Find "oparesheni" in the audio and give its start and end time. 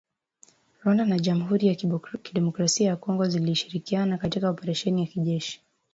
4.49-5.01